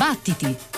[0.00, 0.69] Battiti!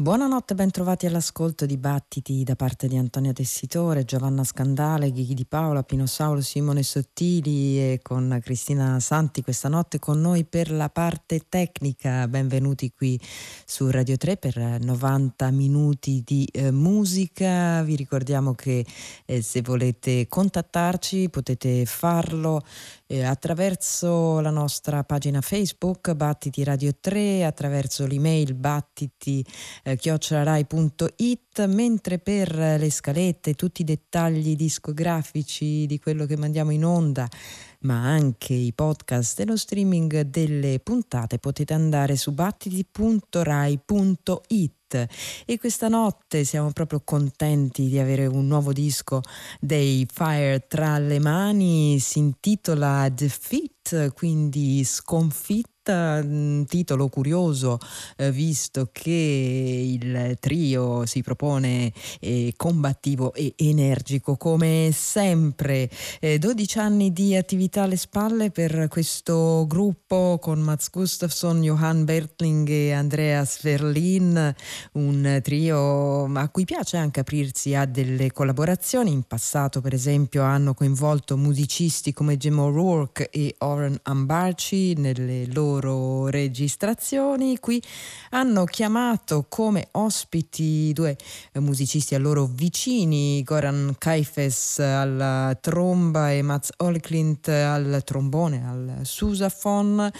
[0.00, 5.82] Buonanotte, bentrovati all'ascolto di Battiti da parte di Antonia Tessitore, Giovanna Scandale, Ghighi di Paola,
[5.82, 11.42] Pino Saulo, Simone Sottili e con Cristina Santi questa notte con noi per la parte
[11.50, 12.26] tecnica.
[12.28, 13.20] Benvenuti qui
[13.66, 17.82] su Radio 3 per 90 minuti di eh, musica.
[17.82, 18.86] Vi ricordiamo che
[19.26, 22.62] eh, se volete contattarci potete farlo
[23.10, 29.44] eh, attraverso la nostra pagina Facebook Battiti Radio 3, attraverso l'email battiti
[29.82, 29.96] eh,
[31.66, 37.28] mentre per le scalette, tutti i dettagli discografici di quello che mandiamo in onda,
[37.80, 45.08] ma anche i podcast e lo streaming delle puntate potete andare su battiti.rai.it
[45.46, 49.20] e questa notte siamo proprio contenti di avere un nuovo disco
[49.60, 57.78] dei Fire tra le mani, si intitola Defeat, quindi sconfitta un titolo curioso
[58.16, 65.88] eh, visto che il trio si propone eh, combattivo e energico come sempre.
[66.20, 72.68] Eh, 12 anni di attività alle spalle per questo gruppo con Mats Gustafsson, Johan Bertling
[72.68, 74.54] e Andreas Verlin,
[74.92, 79.12] un trio a cui piace anche aprirsi a delle collaborazioni.
[79.12, 85.79] In passato per esempio hanno coinvolto musicisti come Jim O'Rourke e Oren Ambarci nelle loro
[85.80, 87.58] loro registrazioni.
[87.58, 87.82] Qui
[88.30, 91.16] hanno chiamato come ospiti due
[91.54, 100.12] musicisti a loro vicini, Goran Kaifes alla tromba e Mats Olklint al trombone, al sousaphone.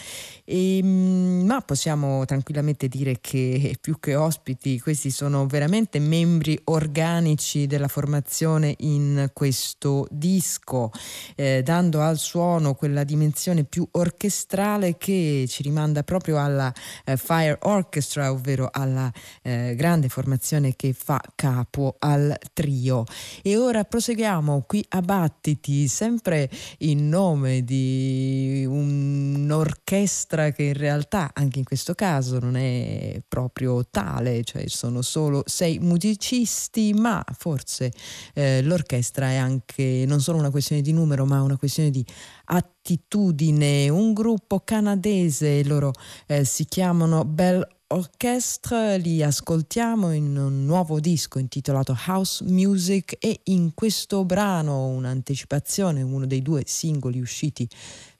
[0.43, 7.67] E, mm, ma possiamo tranquillamente dire che più che ospiti questi sono veramente membri organici
[7.67, 10.91] della formazione in questo disco,
[11.35, 16.73] eh, dando al suono quella dimensione più orchestrale che ci rimanda proprio alla
[17.05, 19.11] eh, Fire Orchestra, ovvero alla
[19.41, 23.03] eh, grande formazione che fa capo al trio.
[23.41, 26.49] E ora proseguiamo qui a Battiti, sempre
[26.79, 34.43] in nome di un'orchestra che in realtà anche in questo caso non è proprio tale,
[34.43, 37.91] cioè sono solo sei musicisti, ma forse
[38.33, 42.05] eh, l'orchestra è anche non solo una questione di numero, ma una questione di
[42.53, 45.93] attitudine, un gruppo canadese, loro
[46.27, 53.41] eh, si chiamano Bell Orchestre, li ascoltiamo in un nuovo disco intitolato House Music e
[53.45, 57.67] in questo brano un'anticipazione, uno dei due singoli usciti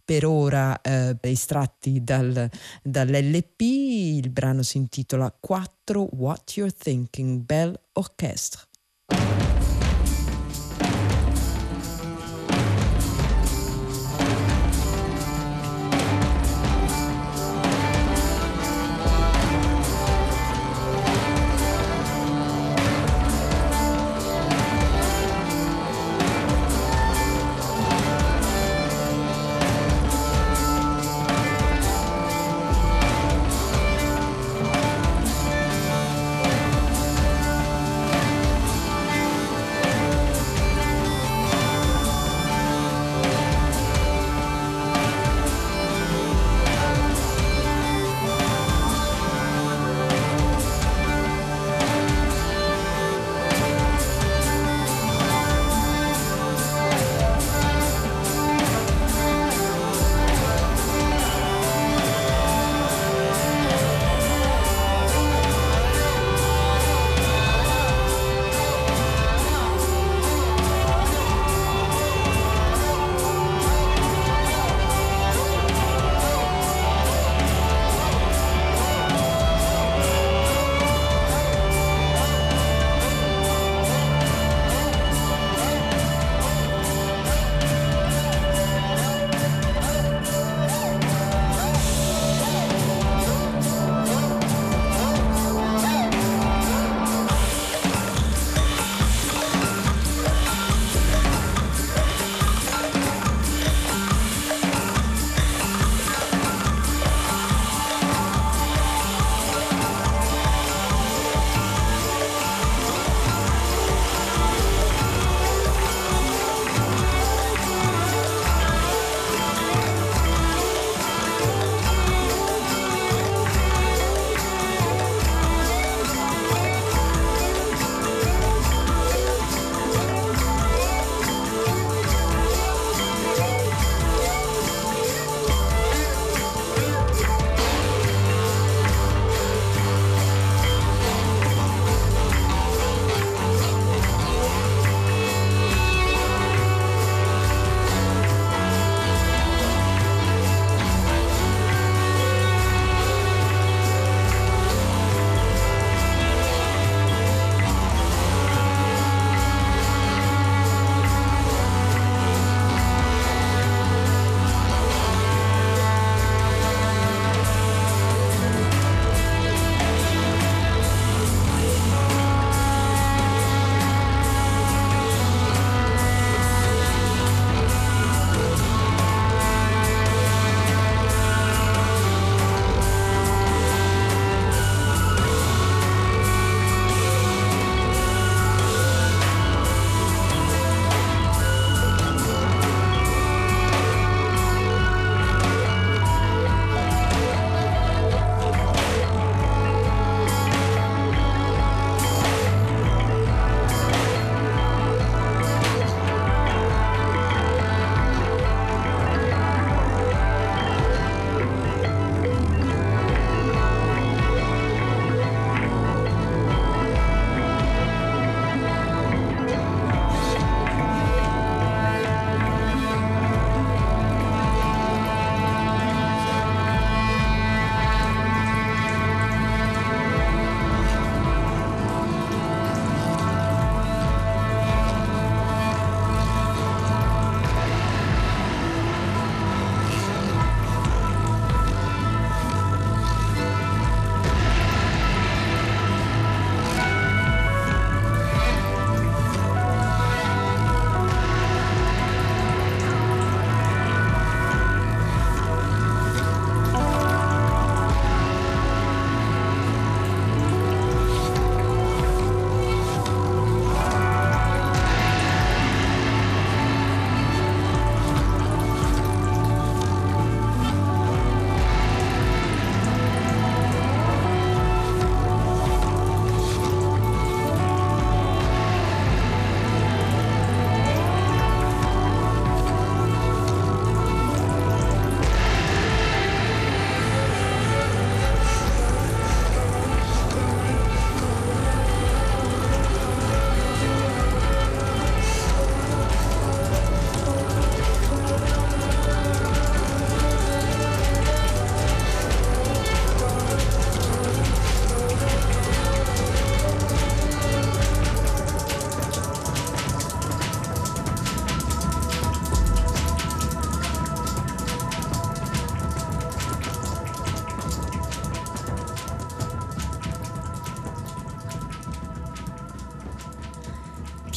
[0.03, 2.49] per ora eh, estratti dal,
[2.83, 8.70] dall'LP, il brano si intitola 4 What You're Thinking Bell Orchestre.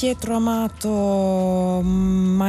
[0.05, 1.81] Pietro Amato,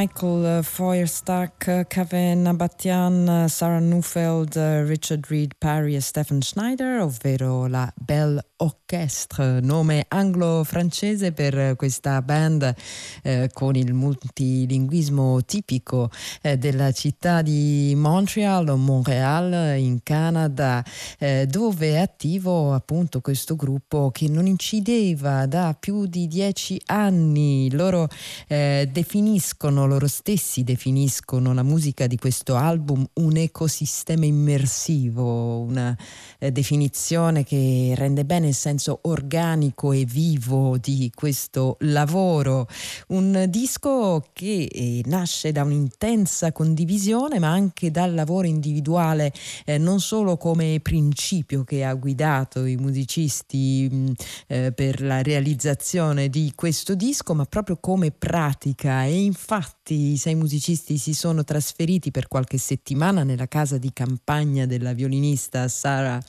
[0.06, 8.40] Michael Feuerstack, Kevin Abatian, Sarah Neufeld, Richard Reed Parry e Stephen Schneider, ovvero la Belle
[8.58, 12.74] Orchestre, nome anglo-francese per questa band
[13.24, 16.10] eh, con il multilinguismo tipico
[16.42, 20.86] eh, della città di Montreal o Montreal in Canada,
[21.18, 27.70] eh, dove è attivo appunto questo gruppo che non incideva da più di dieci anni.
[27.72, 28.08] Loro
[28.48, 35.98] eh, definiscono, loro stessi definiscono la musica di questo album un ecosistema immersivo, una
[36.38, 42.68] eh, definizione che rende bene nel senso organico e vivo di questo lavoro.
[43.08, 49.32] Un disco che eh, nasce da un'intensa condivisione ma anche dal lavoro individuale,
[49.64, 54.12] eh, non solo come principio che ha guidato i musicisti mh,
[54.48, 60.36] eh, per la realizzazione di questo disco, ma proprio come pratica e infatti i sei
[60.36, 66.22] musicisti si sono trasferiti per qualche settimana nella casa di campagna della violinista Sarah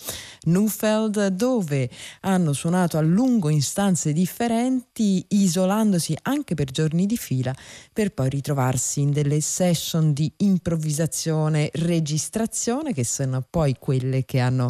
[0.45, 7.55] Neufeld dove hanno suonato a lungo in stanze differenti, isolandosi anche per giorni di fila,
[7.93, 14.69] per poi ritrovarsi in delle session di improvvisazione, registrazione, che sono poi quelle che hanno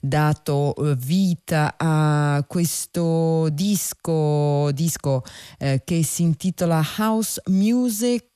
[0.00, 5.22] dato eh, vita a questo disco, disco
[5.58, 8.27] eh, che si intitola House Music,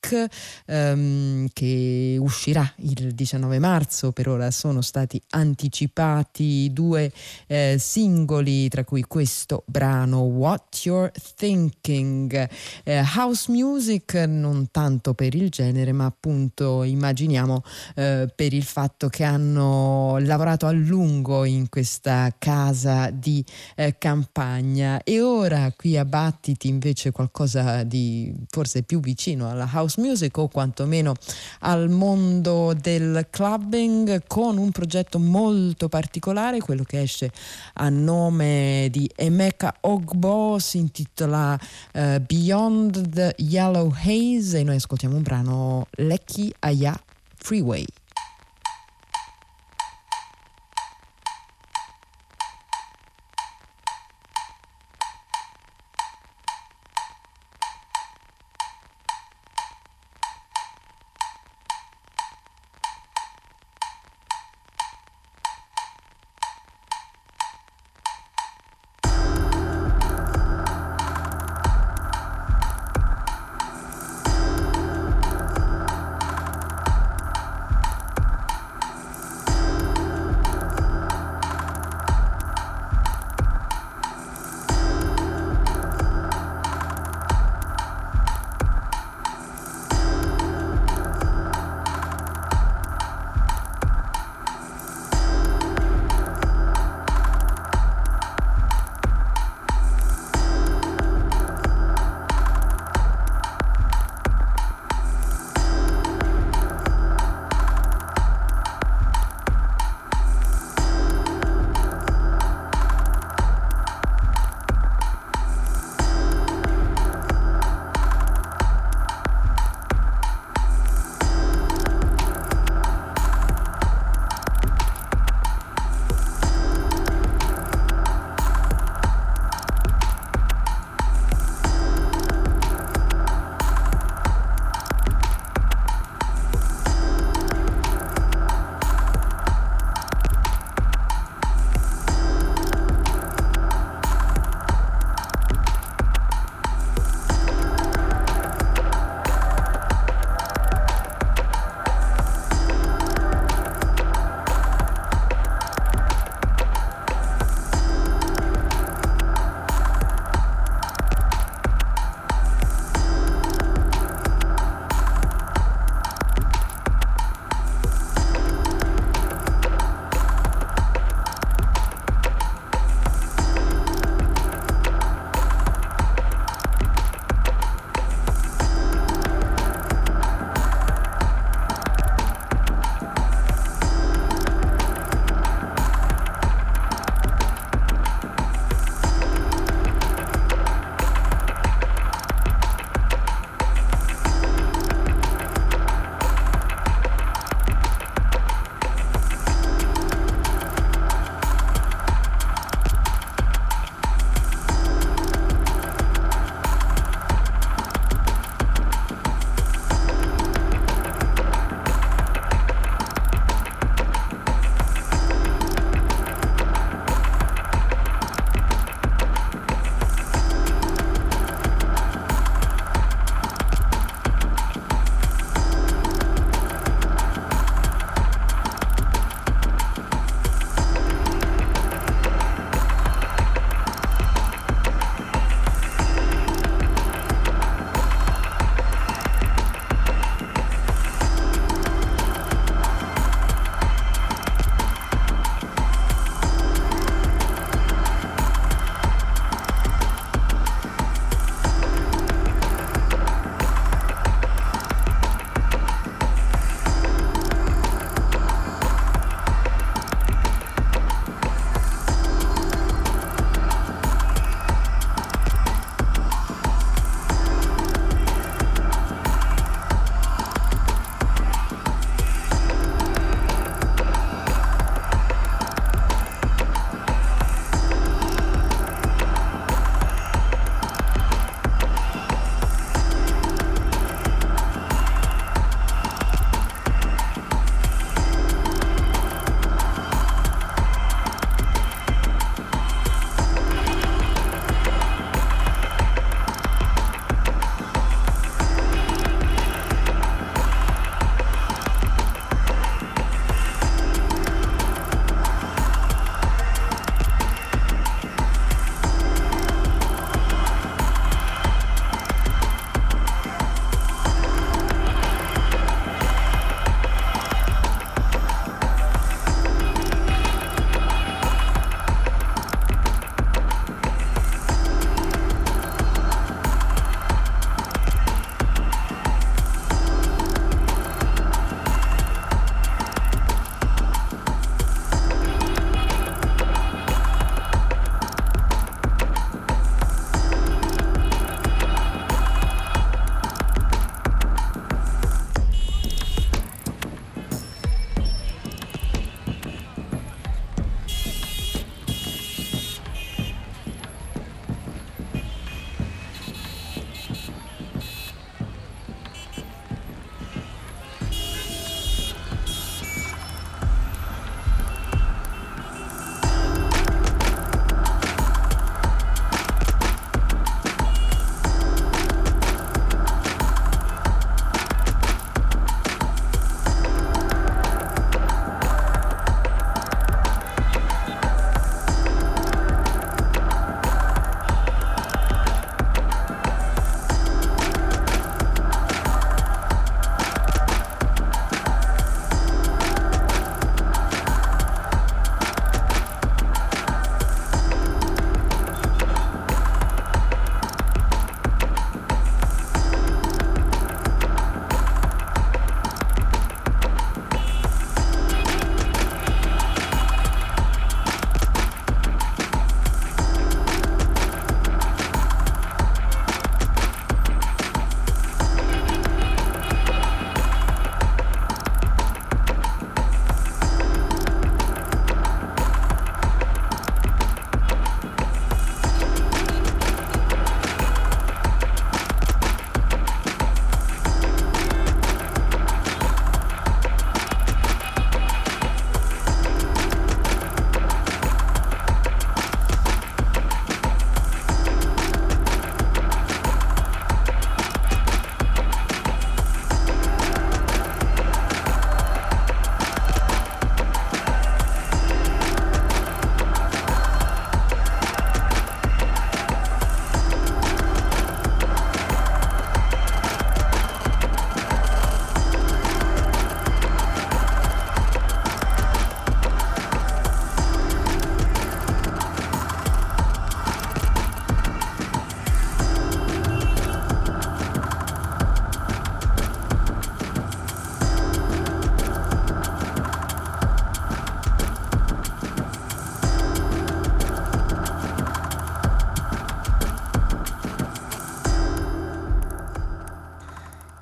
[0.65, 4.11] ehm, che uscirà il 19 marzo.
[4.11, 7.11] Per ora sono stati anticipati due
[7.47, 12.49] eh, singoli tra cui questo brano What You're Thinking.
[12.83, 17.63] Eh, house music non tanto per il genere, ma appunto immaginiamo
[17.95, 23.43] eh, per il fatto che hanno lavorato a lungo in questa casa di
[23.75, 29.92] eh, campagna e ora qui a Battiti invece qualcosa di forse più vicino alla house
[29.97, 31.13] music o quantomeno
[31.59, 37.31] al mondo del clubbing con un progetto molto particolare, quello che esce
[37.73, 41.57] a nome nome di Emeka Ogbo, si intitola
[41.93, 46.99] uh, Beyond the Yellow Haze e noi ascoltiamo un brano Lekki Aya
[47.35, 47.85] Freeway.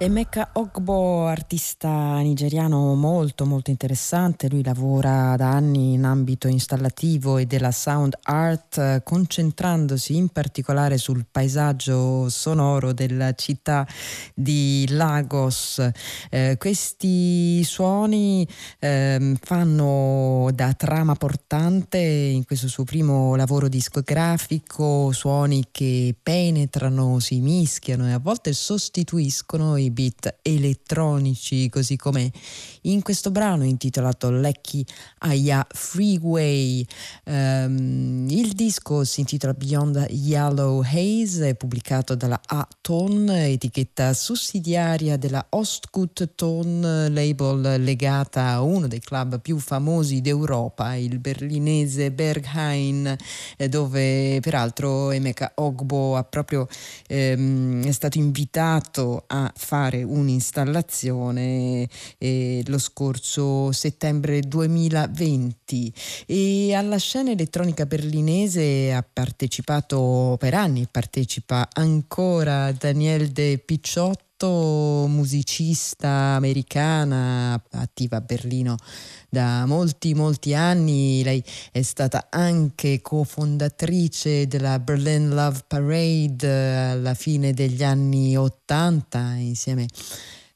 [0.01, 7.45] Emeka Ogbo, artista nigeriano molto molto interessante, lui lavora da anni in ambito installativo e
[7.45, 13.87] della sound art, concentrandosi in particolare sul paesaggio sonoro della città
[14.33, 15.87] di Lagos.
[16.31, 18.47] Eh, questi suoni
[18.79, 27.39] eh, fanno da trama portante in questo suo primo lavoro discografico, suoni che penetrano, si
[27.39, 32.31] mischiano e a volte sostituiscono i beat elettronici, così come
[32.83, 34.85] in questo brano intitolato Lekki
[35.19, 36.85] Aya Freeway.
[37.25, 45.45] Um, il disco si intitola Beyond Yellow Haze, è pubblicato dalla A-Tone, etichetta sussidiaria della
[45.49, 53.15] Ostgut Tone, label legata a uno dei club più famosi d'Europa, il berlinese Berghain,
[53.57, 56.67] eh, dove peraltro Emeka Ogbo ha proprio,
[57.07, 65.93] ehm, è stato invitato a fare un'installazione eh, lo scorso settembre 2020
[66.25, 76.33] e alla scena elettronica berlinese ha partecipato per anni, partecipa ancora Daniel De Picciotto musicista
[76.35, 78.75] americana attiva a Berlino
[79.29, 81.21] da molti molti anni.
[81.23, 89.85] Lei è stata anche cofondatrice della Berlin Love Parade alla fine degli anni 80 insieme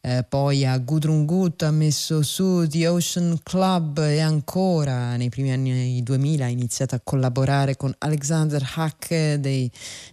[0.07, 5.51] eh, poi a Gudrun Gut ha messo su The Ocean Club e ancora nei primi
[5.51, 9.69] anni 2000 ha iniziato a collaborare con Alexander Hack dei,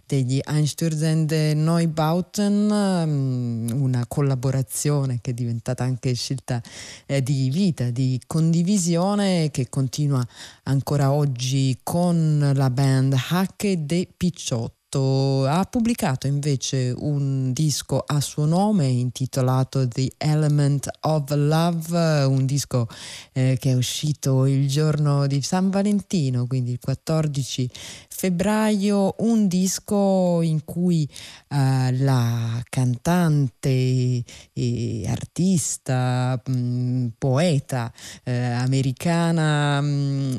[0.07, 6.59] degli Einstürzende Neubauten, um, una collaborazione che è diventata anche scelta
[7.05, 10.25] eh, di vita, di condivisione che continua
[10.63, 18.45] ancora oggi con la band Hack De Picciotto ha pubblicato invece un disco a suo
[18.45, 22.87] nome intitolato The Element of Love, un disco
[23.31, 27.69] eh, che è uscito il giorno di San Valentino, quindi il 14
[28.15, 31.09] febbraio, un disco in cui
[31.49, 34.23] eh, la cantante
[34.53, 37.91] e artista, mh, mm, poeta
[38.23, 40.35] eh, americana mh, mm,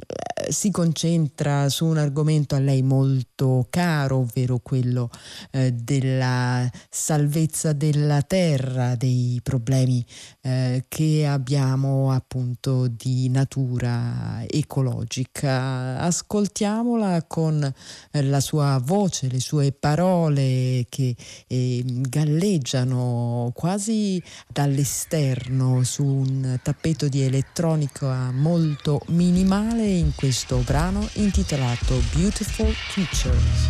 [0.48, 5.10] si concentra su un argomento a lei molto caro, ovvero quello
[5.50, 10.04] eh, della salvezza della terra, dei problemi
[10.42, 15.98] eh, che abbiamo appunto di natura ecologica.
[15.98, 21.14] Ascoltiamola con eh, la sua voce, le sue parole che
[21.46, 32.00] eh, galleggiano quasi dall'esterno su un tappeto di elettronica molto minimale in questo brano intitolato
[32.14, 33.68] Beautiful Creatures.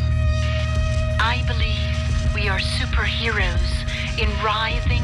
[1.19, 3.85] I believe we are superheroes
[4.19, 5.03] in writhing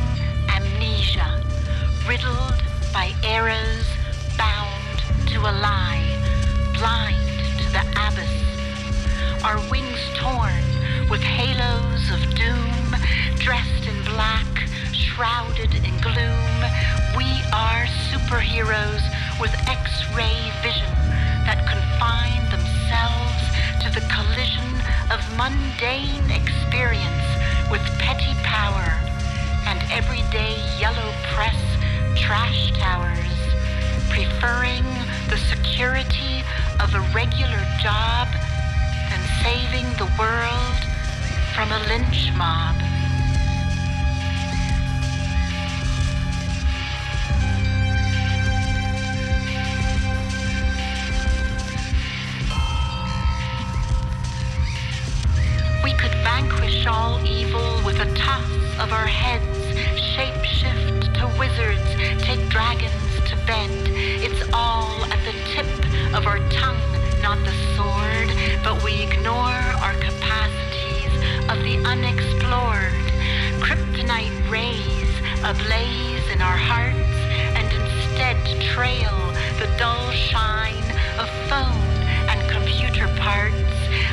[0.48, 1.42] amnesia,
[2.06, 3.86] riddled by arrows,
[4.36, 6.04] bound to a lie,
[6.78, 7.16] blind
[7.58, 8.59] to the abyss
[9.44, 10.62] our wings torn
[11.08, 12.92] with halos of doom,
[13.38, 14.46] dressed in black,
[14.92, 16.56] shrouded in gloom.
[17.16, 19.00] We are superheroes
[19.40, 20.92] with X-ray vision
[21.48, 23.40] that confine themselves
[23.80, 24.68] to the collision
[25.08, 27.28] of mundane experience
[27.72, 28.92] with petty power
[29.64, 31.56] and everyday yellow press
[32.14, 33.40] trash towers,
[34.10, 34.84] preferring
[35.32, 36.44] the security
[36.78, 38.28] of a regular job
[39.10, 40.80] and saving the world
[41.54, 42.76] from a lynch mob.
[55.82, 59.44] We could vanquish all evil with a toss of our heads,
[59.98, 63.88] shape shift to wizards, take dragons to bend.
[63.88, 65.66] It's all at the tip
[66.14, 66.80] of our tongue,
[67.22, 68.19] not the sword
[68.62, 71.12] but we ignore our capacities
[71.48, 72.92] of the unexplored.
[73.60, 75.10] Kryptonite rays
[75.44, 76.96] ablaze in our hearts
[77.56, 79.16] and instead trail
[79.58, 80.84] the dull shine
[81.18, 81.88] of phone
[82.28, 83.56] and computer parts,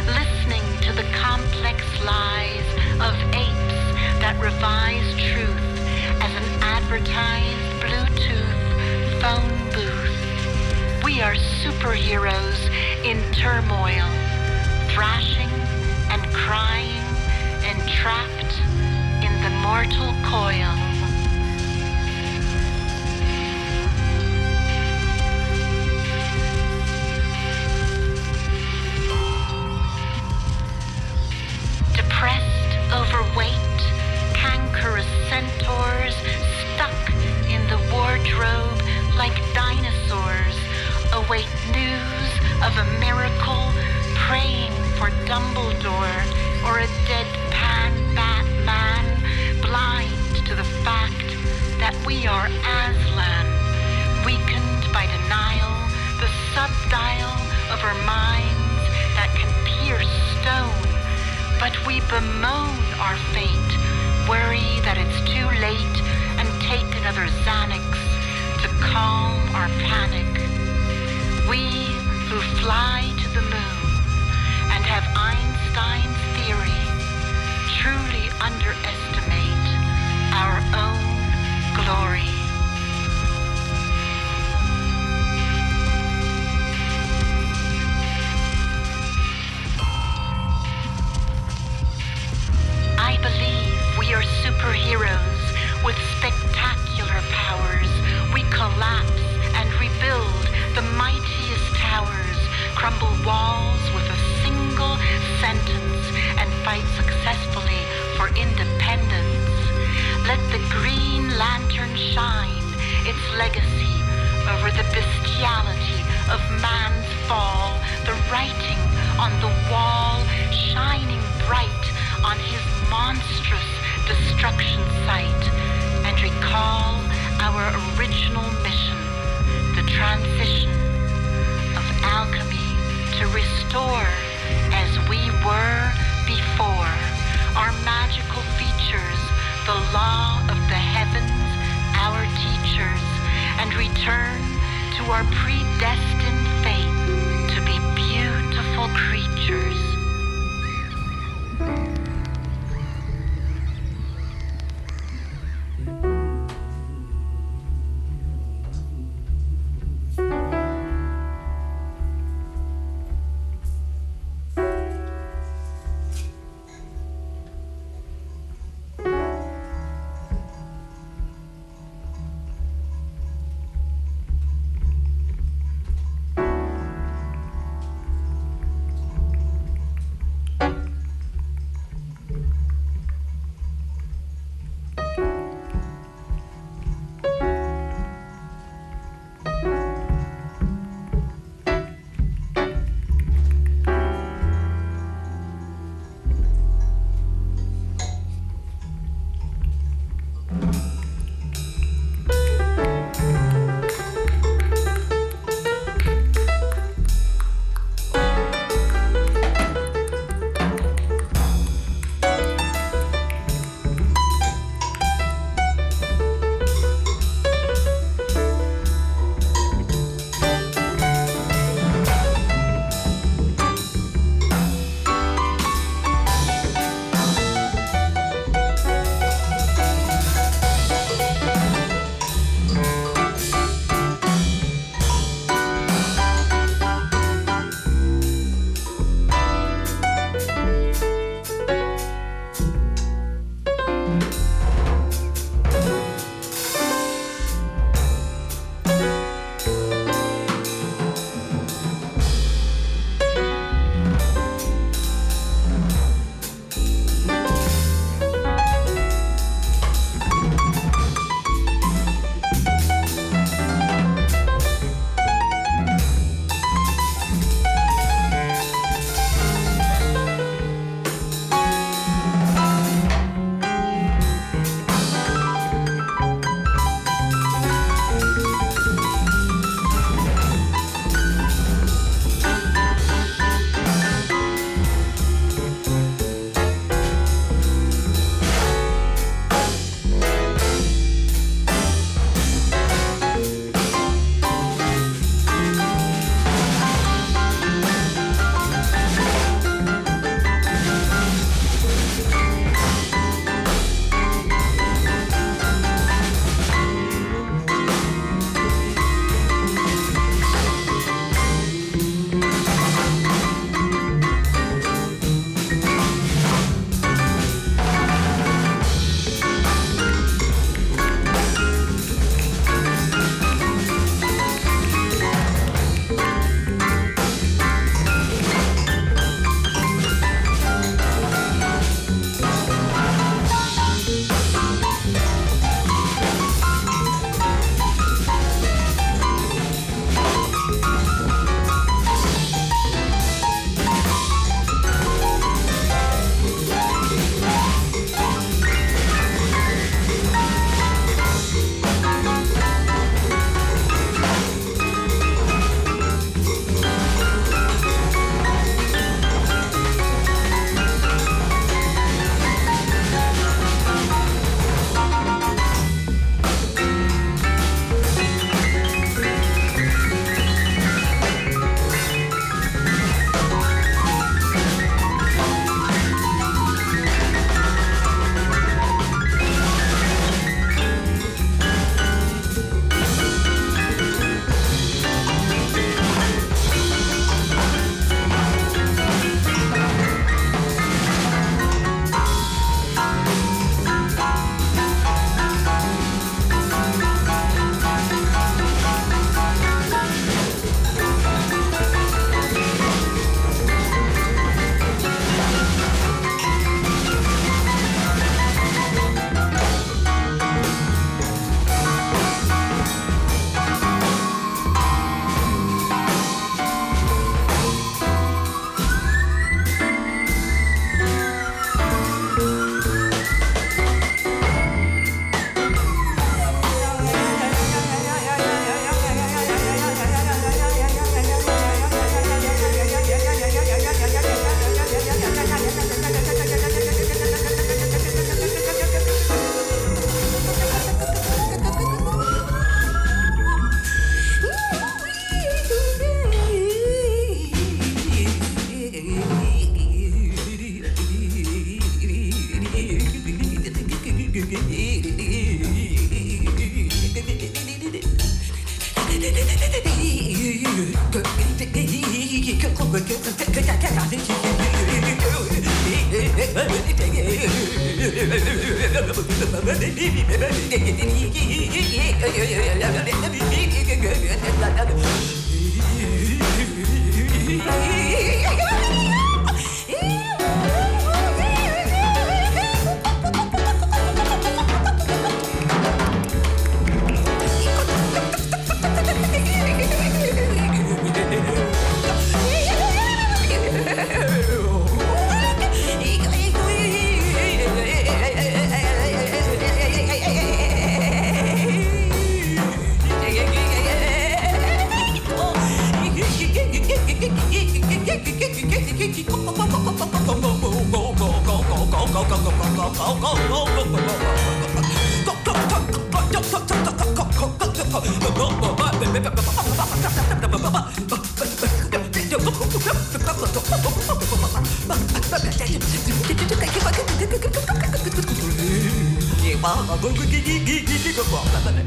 [0.08, 2.68] listening to the complex lies
[3.04, 3.84] of apes
[4.24, 5.68] that revise truth
[6.24, 11.04] as an advertised Bluetooth phone booth.
[11.04, 12.60] We are superheroes
[13.04, 14.17] in turmoil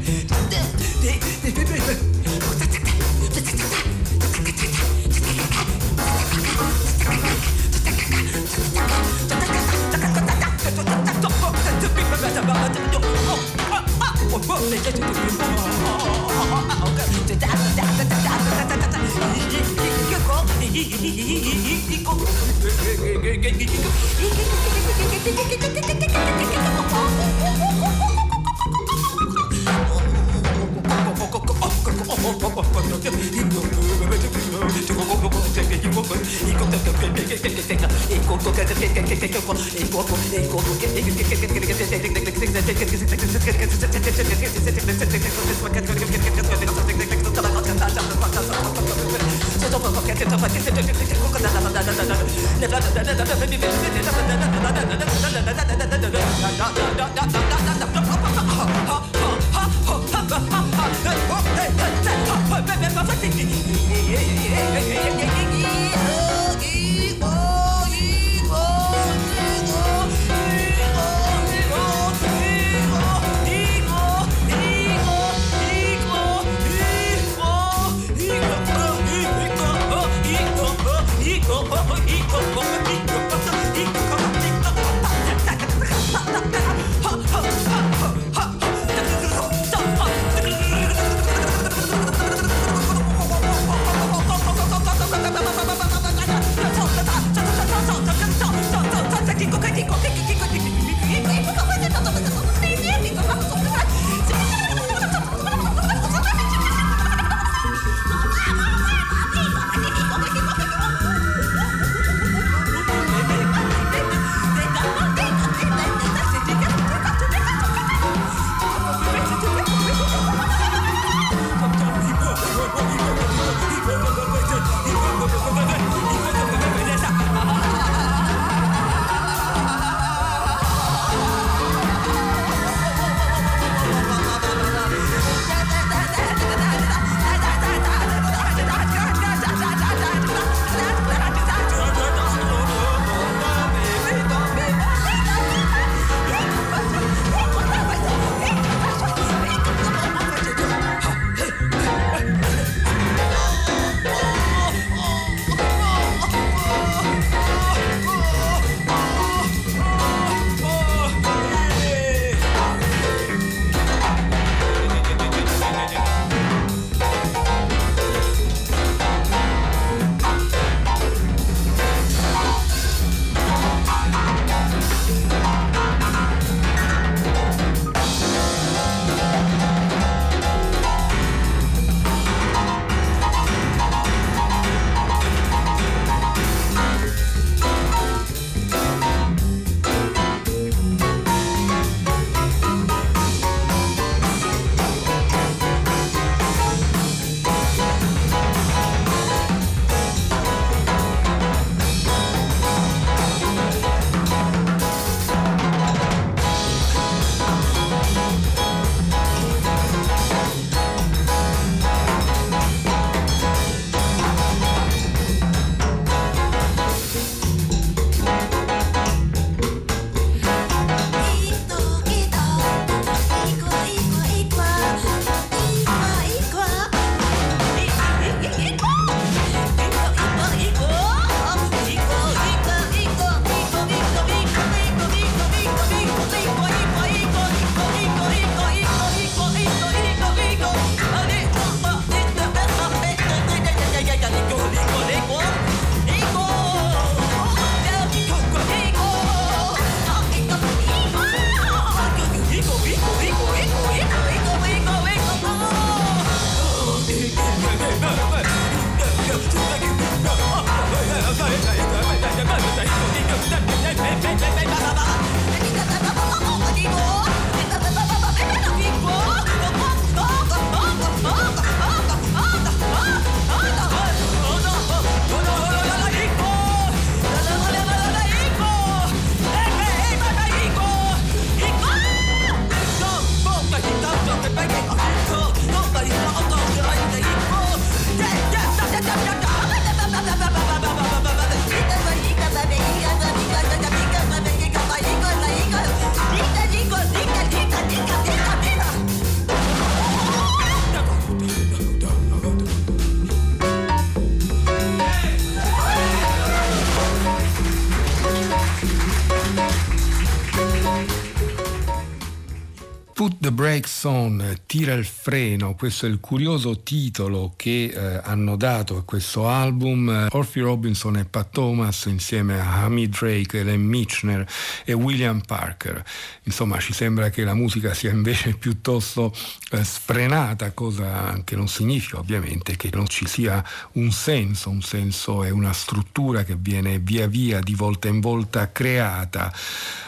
[313.21, 318.55] Put the Brakes On, tira il freno, questo è il curioso titolo che eh, hanno
[318.55, 324.43] dato a questo album Orphy Robinson e Pat Thomas insieme a Hamid Drake, Ellen Michner
[324.83, 326.03] e William Parker.
[326.45, 329.31] Insomma ci sembra che la musica sia invece piuttosto
[329.69, 335.43] eh, sfrenata, cosa che non significa ovviamente che non ci sia un senso, un senso
[335.43, 339.53] è una struttura che viene via via di volta in volta creata.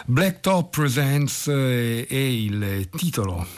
[0.05, 3.01] Black Top Presents eh, è il titolo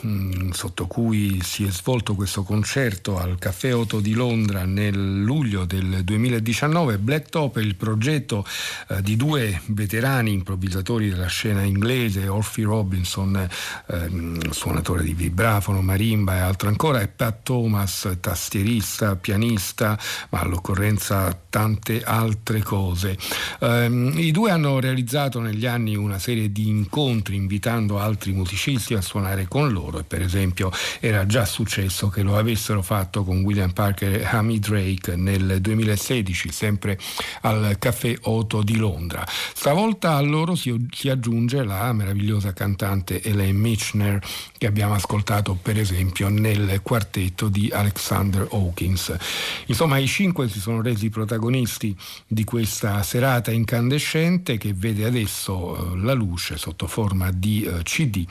[0.00, 5.22] mh, mm, sotto cui si è svolto questo concerto al Caffè Otto di Londra nel
[5.22, 6.98] luglio del 2019.
[6.98, 8.44] Black Top è il progetto
[8.88, 16.36] eh, di due veterani improvvisatori della scena inglese, Orphy Robinson, eh, suonatore di vibrafono, marimba
[16.36, 19.98] e altro ancora, e Pat Thomas, tastierista, pianista,
[20.30, 23.16] ma all'occorrenza tante altre cose.
[23.60, 29.00] Eh, I due hanno realizzato negli anni una serie di incontri invitando altri musicisti a
[29.00, 30.70] suonare con loro e per esempio
[31.00, 36.50] era già successo che lo avessero fatto con William Parker e Amy Drake nel 2016
[36.50, 36.98] sempre
[37.42, 39.26] al Caffè Otto di Londra.
[39.26, 44.24] Stavolta a loro si, si aggiunge la meravigliosa cantante Elaine Michner
[44.56, 49.14] che abbiamo ascoltato per esempio nel quartetto di Alexander Hawkins.
[49.66, 55.96] Insomma i cinque si sono resi protagonisti di questa serata incandescente che vede adesso eh,
[55.98, 58.26] la luce luce sotto forma di eh, CD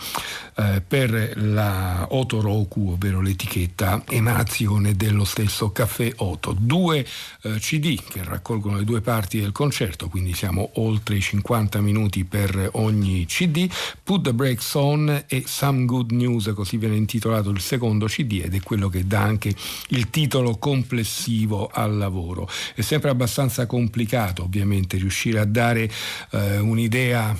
[0.57, 6.55] eh, per la Otoroku, ovvero l'etichetta emazione dello stesso caffè Oto.
[6.57, 7.05] Due
[7.41, 12.23] eh, CD che raccolgono le due parti del concerto, quindi siamo oltre i 50 minuti
[12.23, 13.69] per ogni CD.
[14.03, 18.53] Put the Brakes On e Some Good News, così viene intitolato il secondo CD ed
[18.53, 19.53] è quello che dà anche
[19.89, 22.49] il titolo complessivo al lavoro.
[22.73, 25.91] È sempre abbastanza complicato ovviamente riuscire a dare
[26.31, 27.37] eh, un'idea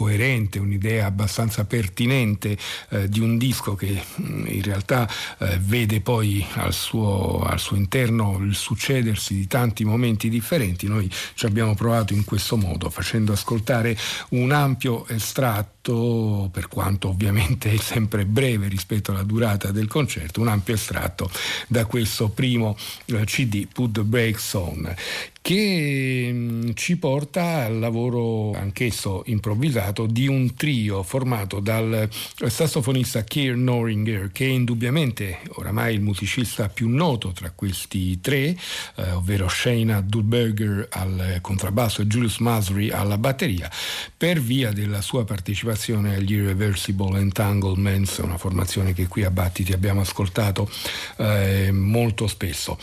[0.00, 2.56] coerente, un'idea abbastanza pertinente
[2.88, 7.76] eh, di un disco che mm, in realtà eh, vede poi al suo, al suo,
[7.76, 10.88] interno il succedersi di tanti momenti differenti.
[10.88, 13.94] Noi ci abbiamo provato in questo modo, facendo ascoltare
[14.30, 20.48] un ampio estratto, per quanto ovviamente è sempre breve rispetto alla durata del concerto, un
[20.48, 21.30] ampio estratto
[21.68, 22.74] da questo primo
[23.04, 24.94] eh, CD, Put the Brakes On,
[25.42, 32.08] che ci porta al lavoro anch'esso improvvisato di un trio formato dal
[32.46, 38.54] sassofonista Keir Noringer che è indubbiamente oramai il musicista più noto tra questi tre
[38.96, 43.70] eh, ovvero Shayna Dulberger al contrabbasso e Julius Masri alla batteria
[44.14, 50.02] per via della sua partecipazione agli Irreversible Entanglements una formazione che qui a Battiti abbiamo
[50.02, 50.70] ascoltato
[51.16, 52.78] eh, molto spesso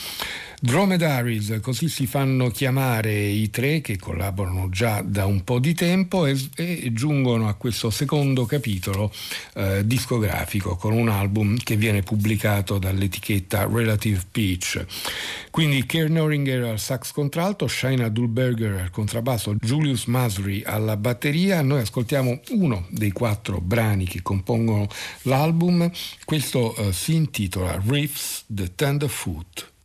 [0.60, 6.26] Dromedaries, così si fanno chiamare i tre che collaborano già da un po' di tempo
[6.26, 9.14] e, e giungono a questo secondo capitolo
[9.54, 14.84] eh, discografico con un album che viene pubblicato dall'etichetta Relative Peach.
[15.52, 21.62] Quindi Kern Noringer al sax contralto, Shaina Dulberger al contrabbasso, Julius Masri alla batteria.
[21.62, 24.88] Noi ascoltiamo uno dei quattro brani che compongono
[25.24, 25.88] l'album.
[26.26, 29.76] Questo eh, si intitola Riffs the Tenderfoot.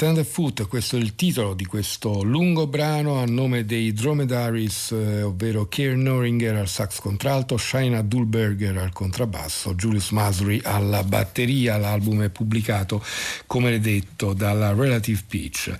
[0.00, 5.68] Tenderfoot, questo è il titolo di questo lungo brano a nome dei Dromedaries, eh, ovvero
[5.68, 11.76] Keir Noringer al sax contralto, Shaina Dulberger al contrabbasso, Julius Masri alla batteria.
[11.76, 13.04] L'album è pubblicato,
[13.44, 15.76] come detto, dalla Relative Pitch.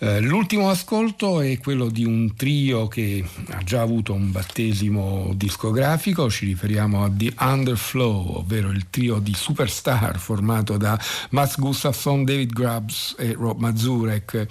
[0.00, 3.24] Eh, l'ultimo ascolto è quello di un trio che
[3.64, 10.18] già avuto un battesimo discografico, ci riferiamo a The Underflow, ovvero il trio di superstar
[10.18, 10.98] formato da
[11.30, 14.46] Mats Gustafsson, David Grubbs e Rob Mazurek.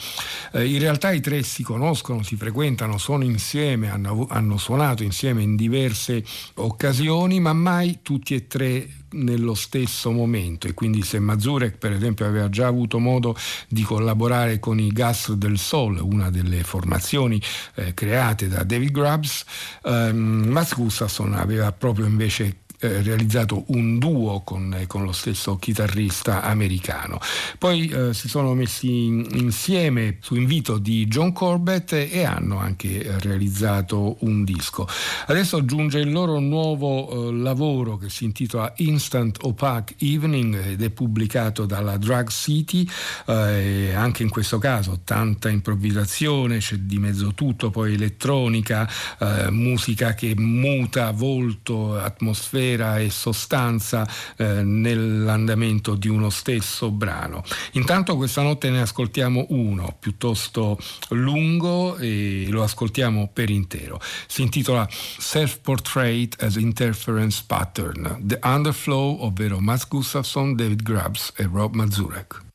[0.54, 5.42] Eh, in realtà i tre si conoscono, si frequentano, sono insieme, hanno, hanno suonato insieme
[5.42, 6.24] in diverse
[6.56, 12.26] occasioni, ma mai tutti e tre nello stesso momento e quindi se Mazurek per esempio
[12.26, 13.36] aveva già avuto modo
[13.68, 17.42] di collaborare con i Gas del Sol, una delle formazioni
[17.76, 19.09] eh, create da David Grubbs,
[19.84, 25.58] ehm, Mats Gustafsson aveva proprio invece eh, realizzato un duo con, eh, con, lo stesso
[25.58, 27.20] chitarrista americano.
[27.58, 33.04] Poi eh, si sono messi in, insieme su invito di John Corbett e hanno anche
[33.04, 34.88] eh, realizzato un disco.
[35.26, 41.66] Adesso giunge il loro nuovo lavoro che si intitola Instant Opaque Evening ed è pubblicato
[41.66, 42.88] dalla Drug City,
[43.26, 48.90] anche in questo caso tanta improvvisazione, c'è di mezzo tutto, poi elettronica,
[49.50, 54.08] musica che muta volto, atmosfera, atmosfera e sostanza
[54.38, 57.44] eh, nell'andamento di uno stesso brano.
[57.74, 60.78] Intanto questa notte ne ascoltiamo uno piuttosto
[61.10, 64.00] lungo e lo ascoltiamo per intero.
[64.28, 71.50] Si intitola Self Portrait as Interference Pattern, The Underflow, ovvero Mats Gustafsson, David Grubbs e
[71.52, 72.48] Rob Mazurek.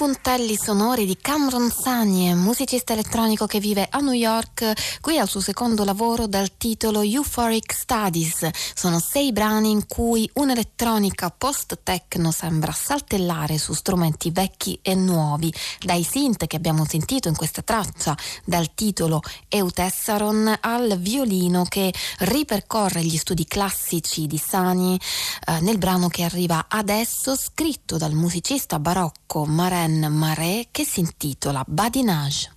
[0.00, 5.40] Puntelli sonori di Cameron Sanye, musicista elettronico che vive a New York, qui al suo
[5.40, 8.48] secondo lavoro dal titolo Euphoric Studies.
[8.74, 16.02] Sono sei brani in cui un'elettronica post-techno sembra saltellare su strumenti vecchi e nuovi, dai
[16.02, 18.16] synth che abbiamo sentito in questa traccia
[18.46, 19.20] dal titolo
[19.50, 24.98] Eutessaron al violino che ripercorre gli studi classici di Sani
[25.46, 31.64] eh, nel brano che arriva adesso scritto dal musicista barocco Maren Marais che si intitola
[31.66, 32.50] Badinage.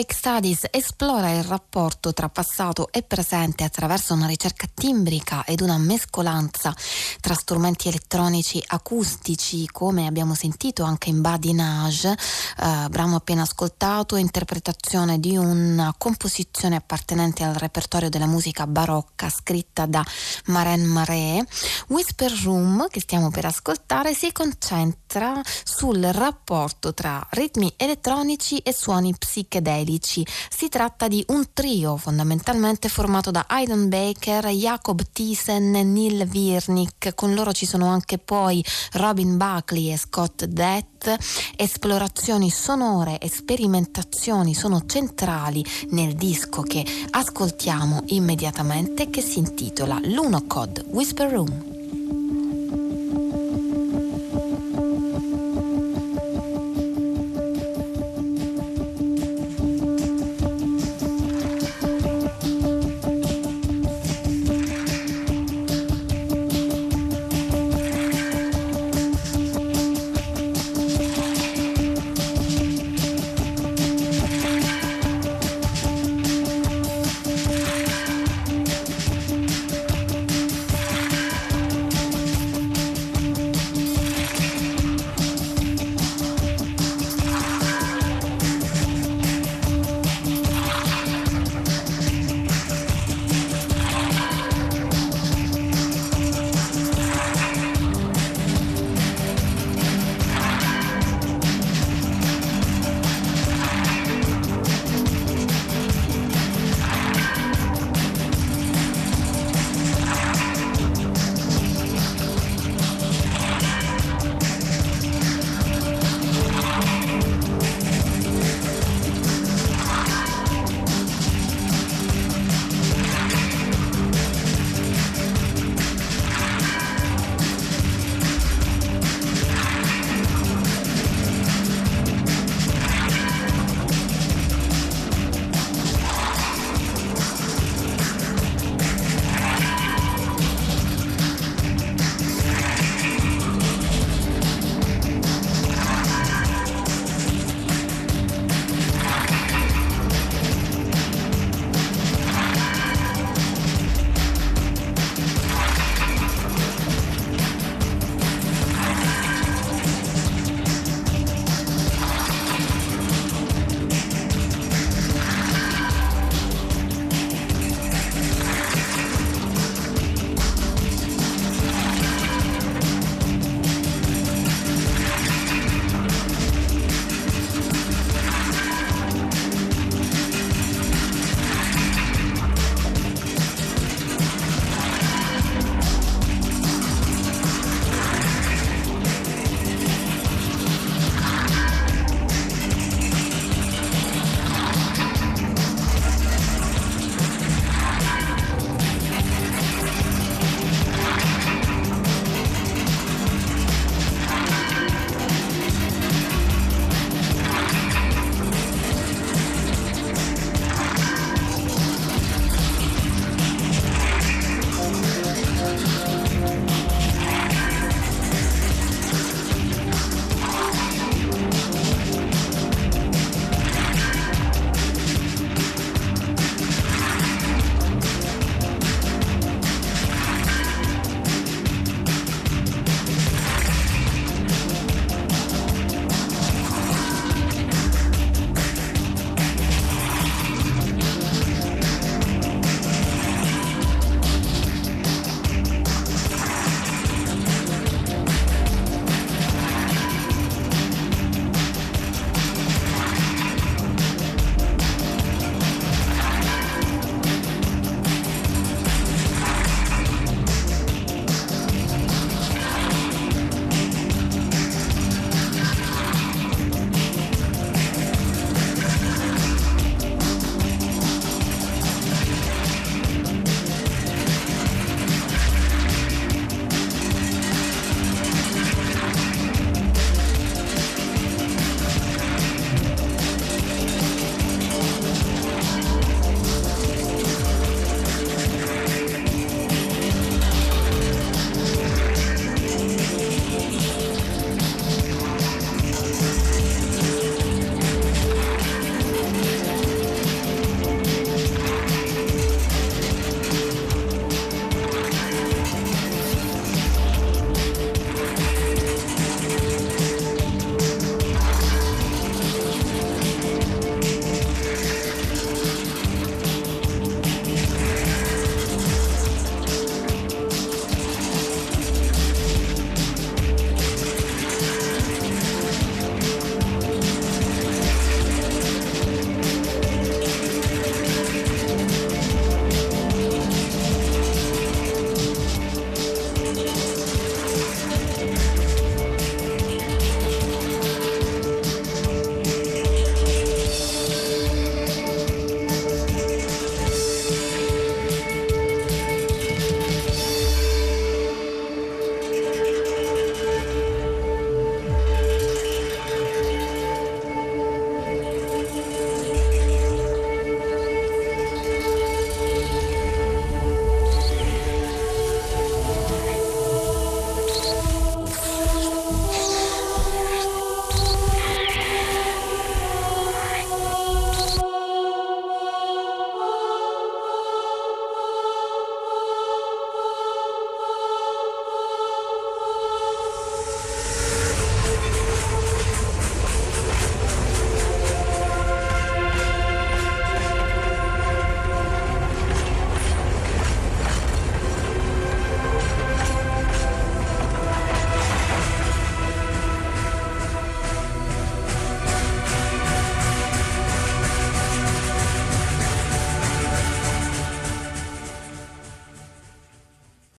[0.00, 5.62] In Euphoric Studies esplora il rapporto tra passato e presente attraverso una ricerca timbrica ed
[5.62, 6.76] una mescolanza
[7.22, 15.18] tra strumenti elettronici acustici, come abbiamo sentito anche in Badinage, eh, brano appena ascoltato, interpretazione
[15.18, 20.04] di una composizione appartenente al repertorio della musica barocca scritta da
[20.48, 21.42] Maren Maré.
[21.88, 29.14] Whisper Room, che stiamo per ascoltare, si concentra sul rapporto tra ritmi elettronici e suoni
[29.16, 30.08] psichedelici.
[30.12, 37.14] Si tratta di un trio fondamentalmente formato da Aidan Baker, Jacob Thyssen e Neil Virnick.
[37.14, 38.64] Con loro ci sono anche poi
[38.94, 41.16] Robin Buckley e Scott Dett.
[41.56, 50.84] Esplorazioni sonore e sperimentazioni sono centrali nel disco che ascoltiamo immediatamente che si intitola Lunocode
[50.88, 51.79] Whisper Room.